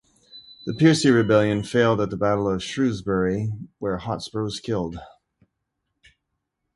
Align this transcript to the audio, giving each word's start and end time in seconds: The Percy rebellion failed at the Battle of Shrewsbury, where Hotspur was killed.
The 0.65 0.73
Percy 0.73 1.11
rebellion 1.11 1.61
failed 1.61 2.01
at 2.01 2.09
the 2.09 2.17
Battle 2.17 2.49
of 2.49 2.63
Shrewsbury, 2.63 3.53
where 3.77 3.97
Hotspur 3.99 4.41
was 4.41 4.59
killed. 4.59 4.97